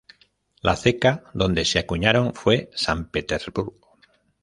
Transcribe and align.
La 0.63 0.75
ceca 0.75 1.25
donde 1.35 1.63
se 1.63 1.77
acuñaron 1.77 2.33
fue 2.33 2.71
San 2.73 3.11
Petersburgo. 3.11 3.99